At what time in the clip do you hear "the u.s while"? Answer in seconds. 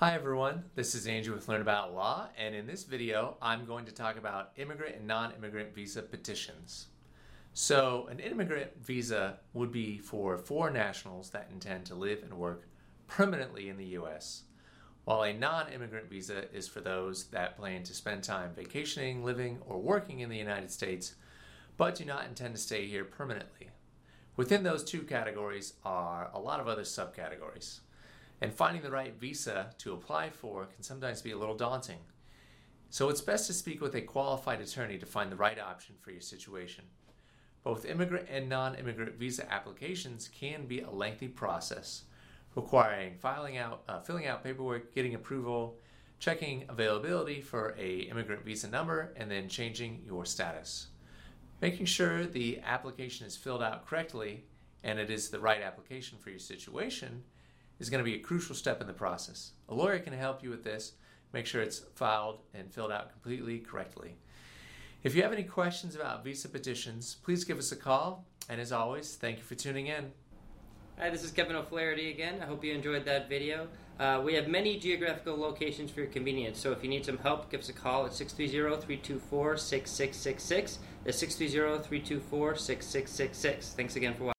13.78-15.22